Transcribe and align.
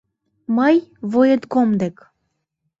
Мый— 0.57 0.75
военком 1.11 1.69
дек! 1.79 1.97